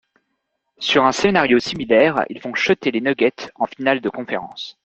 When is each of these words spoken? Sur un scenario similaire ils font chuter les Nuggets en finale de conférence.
Sur 0.79 1.03
un 1.05 1.11
scenario 1.11 1.59
similaire 1.59 2.25
ils 2.31 2.41
font 2.41 2.55
chuter 2.55 2.89
les 2.89 3.01
Nuggets 3.01 3.51
en 3.53 3.67
finale 3.67 3.99
de 4.01 4.09
conférence. 4.09 4.79